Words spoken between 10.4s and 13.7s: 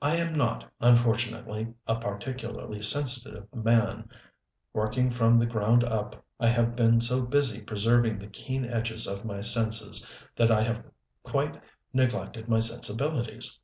I have quite neglected my sensibilities.